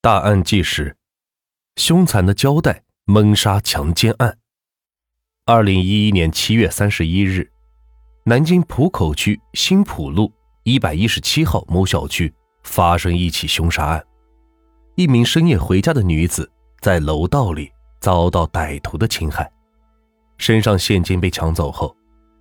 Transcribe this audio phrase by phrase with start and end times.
[0.00, 0.96] 大案纪实：
[1.74, 4.38] 凶残的胶带闷杀强奸案。
[5.44, 7.50] 二零一一年七月三十一日，
[8.24, 10.32] 南京浦口区新浦路
[10.62, 12.32] 一百一十七号某小区
[12.62, 14.04] 发生一起凶杀案。
[14.94, 16.48] 一名深夜回家的女子
[16.80, 17.68] 在楼道里
[17.98, 19.50] 遭到歹徒的侵害，
[20.36, 21.92] 身上现金被抢走后，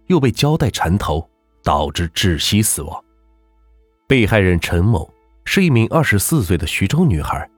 [0.05, 1.27] 又被胶带缠头，
[1.63, 3.03] 导致窒息死亡。
[4.07, 5.11] 被害人陈某。
[5.49, 7.49] 是一名二十四岁的徐州女孩，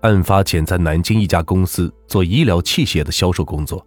[0.00, 3.86] 案发前在南京一家公司做医疗器械的销售工作。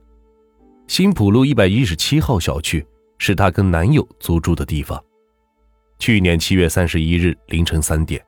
[0.85, 2.85] 新浦路一百一十七号小区
[3.17, 5.03] 是她跟男友租住的地方。
[5.97, 8.23] 去年七月三十一日凌晨三点，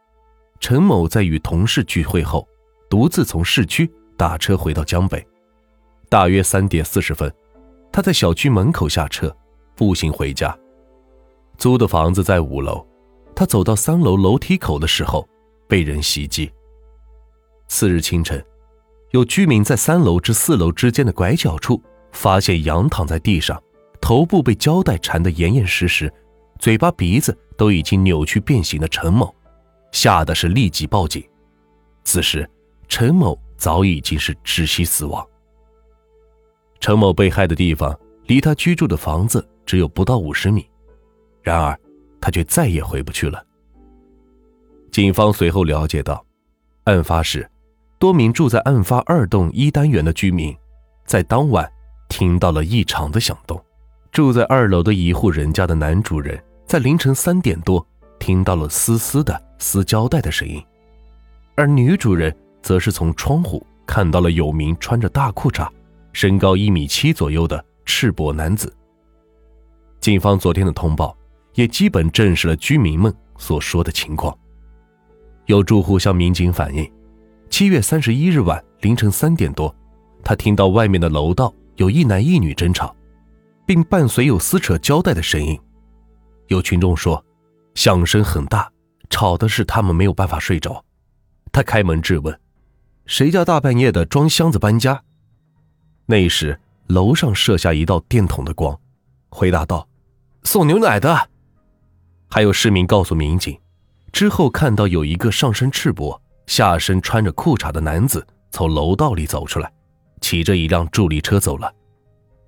[0.59, 2.47] 陈某在与同事聚会后，
[2.89, 3.87] 独自从市区
[4.17, 5.23] 打车回到江北。
[6.09, 7.31] 大约三点四十分，
[7.91, 9.33] 他在小区门口下车，
[9.75, 10.57] 步行回家。
[11.59, 12.83] 租的房子在五楼。
[13.35, 15.27] 他走到三楼楼梯口的时候，
[15.67, 16.51] 被人袭击。
[17.67, 18.43] 次日清晨，
[19.11, 23.61] 有居民在三楼至四楼之间的拐角处发现仰躺在地上，
[23.99, 26.11] 头部被胶带缠得严严实实，
[26.59, 29.33] 嘴巴鼻子都已经扭曲变形的陈某，
[29.91, 31.23] 吓得是立即报警。
[32.03, 32.47] 此时，
[32.87, 35.25] 陈某早已经是窒息死亡。
[36.79, 40.69] 陈某被害的地方离他居住的房子只有不到五十米，
[41.41, 41.79] 然而。
[42.23, 43.45] 他却再也回不去了。
[44.93, 46.25] 警方随后了解到，
[46.85, 47.45] 案发时，
[47.99, 50.55] 多名住在案发二栋一单元的居民，
[51.05, 51.69] 在当晚
[52.07, 53.61] 听到了异常的响动。
[54.09, 57.85] 住在二楼的一户人家的男主人，在凌晨三点多
[58.19, 60.63] 听到了丝丝的撕胶带的声音，
[61.55, 65.67] 而女主人则是从窗户看到了有名穿着大裤衩、
[66.13, 68.73] 身高一米七左右的赤膊男子。
[69.99, 71.13] 警方昨天的通报。
[71.53, 74.37] 也基本证实了居民们所说的情况。
[75.45, 76.89] 有住户向民警反映，
[77.49, 79.73] 七月三十一日晚凌晨三点多，
[80.23, 82.95] 他听到外面的楼道有一男一女争吵，
[83.65, 85.59] 并伴随有撕扯胶带的声音。
[86.47, 87.23] 有群众说，
[87.75, 88.71] 响声很大，
[89.09, 90.83] 吵的是他们没有办法睡着。
[91.51, 92.39] 他开门质问
[93.05, 95.03] ：“谁家大半夜的装箱子搬家？”
[96.07, 98.79] 那时楼上射下一道电筒的光，
[99.29, 99.87] 回答道
[100.43, 101.29] ：“送牛奶的。”
[102.33, 103.55] 还有市民告诉民警，
[104.11, 109.71] 之后看到有一个上身赤膊、下身穿着裤衩的男子从楼道里走出来，
[110.19, 111.71] 骑着一辆助力车走了。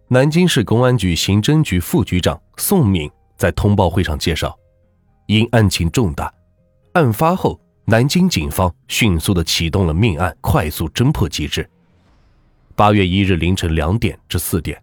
[0.07, 3.07] 南京市公安局刑侦局副局长宋敏
[3.37, 4.57] 在通报会上介绍，
[5.27, 6.33] 因案情重大，
[6.93, 11.69] 案发后南京警方迅速的启动了命案快速侦破机制。
[12.75, 14.81] 八月一日凌晨两点至四点，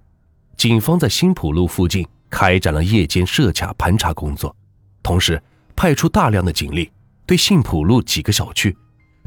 [0.57, 4.55] 警方在新浦路附近开展了夜间设卡盘查工作。
[5.03, 5.43] 同时，
[5.75, 6.91] 派出大量的警力
[7.27, 8.77] 对杏浦路几个小区，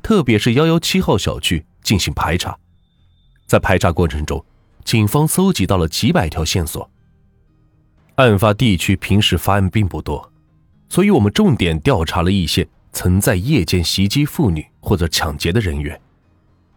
[0.02, 2.58] 特别是幺幺七号小区进行排查。
[3.46, 4.44] 在排查过程中，
[4.84, 6.90] 警方搜集到了几百条线索。
[8.16, 10.32] 案发地区平时发案并不多，
[10.88, 16.00] 所以我们重点调查了一些曾在夜间袭击妇女或者抢劫的人员。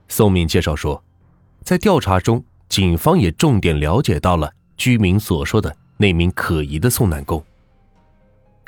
[0.08, 1.02] 宋敏介绍说，
[1.62, 7.44] 在调查中，警方也重点了解到了居民所说的那名可疑的送奶工。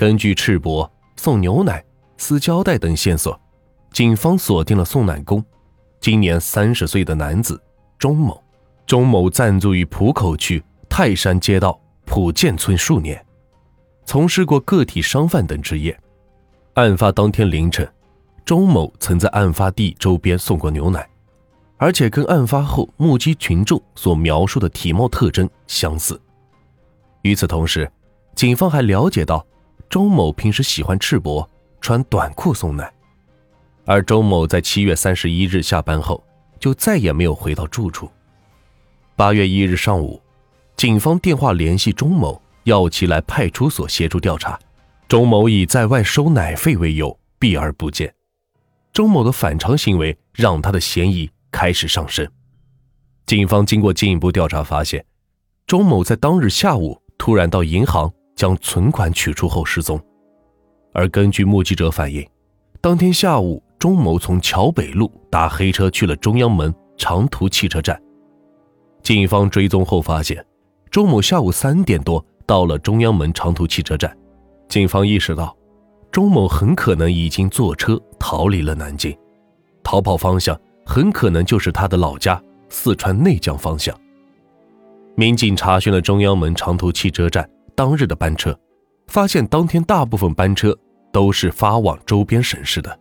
[0.01, 1.85] 根据赤膊、送牛奶、
[2.17, 3.39] 撕胶带等线索，
[3.93, 5.45] 警方锁定了送奶工，
[6.01, 7.63] 今年三十岁的男子
[7.99, 8.43] 钟某。
[8.87, 13.23] 钟某暂住于浦口区泰山街道浦建村数年，
[14.07, 15.95] 从事过个体商贩等职业。
[16.73, 17.87] 案发当天凌晨，
[18.43, 21.07] 钟某曾在案发地周边送过牛奶，
[21.77, 26.19] 而且跟案发后目击群众所描述的体貌特征相似。
[27.21, 27.93] 与此同时，
[28.35, 29.45] 警方还了解到。
[29.91, 31.45] 周某平时喜欢赤膊
[31.81, 32.89] 穿短裤送奶，
[33.85, 36.23] 而周某在七月三十一日下班后
[36.61, 38.09] 就再也没有回到住处。
[39.17, 40.23] 八月一日上午，
[40.77, 44.57] 警方电话联系钟某，要其来派出所协助调查。
[45.09, 48.15] 钟某以在外收奶费为由避而不见。
[48.93, 52.31] 钟某的反常行为让他的嫌疑开始上升。
[53.27, 55.05] 警方经过进一步调查发现，
[55.67, 58.13] 钟某在当日下午突然到银行。
[58.41, 60.01] 将存款取出后失踪，
[60.95, 62.27] 而根据目击者反映，
[62.81, 68.01] 当天下午钟某从桥北路搭黑车去了中央门长途汽车站。
[69.03, 70.43] 警方追踪后发现，
[70.91, 74.17] 钟某下午三点多到了中央门长途汽车站。
[74.71, 75.55] 警方意识到，
[76.11, 79.15] 钟某很可能已经坐车逃离了南京，
[79.83, 83.95] 逃跑方向很可能就是他的老家四川内江方向。
[85.15, 87.47] 民警查询了中央门长途汽车站。
[87.81, 88.55] 当日的班车，
[89.07, 90.79] 发现当天大部分班车
[91.11, 93.01] 都是发往周边省市的，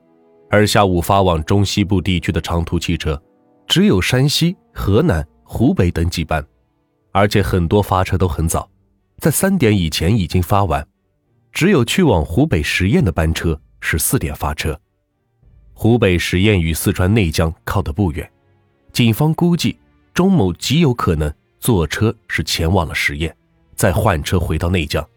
[0.50, 3.22] 而下午发往中西部地区的长途汽车，
[3.68, 6.42] 只有山西、河南、湖北等几班，
[7.12, 8.70] 而且很多发车都很早，
[9.18, 10.88] 在三点以前已经发完。
[11.52, 14.80] 只有去往湖北十堰的班车是四点发车。
[15.74, 18.32] 湖北十堰与四川内江靠得不远，
[18.94, 19.78] 警方估计
[20.14, 21.30] 钟某极有可能
[21.60, 23.30] 坐车是前往了十堰，
[23.80, 25.08] 再换车回到内江。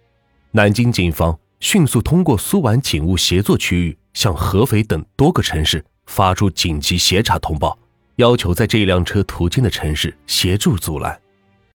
[0.53, 7.76] 南京警方迅速通过苏皖警务协作区域向合肥等多个城市发出紧急协查通报，
[8.17, 11.20] 要求在这辆车途经的城市协助阻拦。